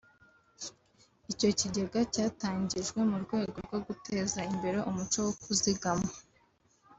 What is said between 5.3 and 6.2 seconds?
kuzigama